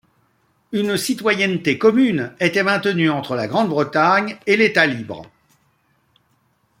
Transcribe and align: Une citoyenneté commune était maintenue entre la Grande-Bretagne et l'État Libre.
Une 0.71 0.97
citoyenneté 0.97 1.77
commune 1.77 2.33
était 2.39 2.63
maintenue 2.63 3.11
entre 3.11 3.35
la 3.35 3.45
Grande-Bretagne 3.45 4.35
et 4.47 4.57
l'État 4.57 4.87
Libre. 4.87 5.27